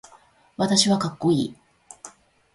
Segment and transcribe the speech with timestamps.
[0.57, 1.55] 私はかっこいい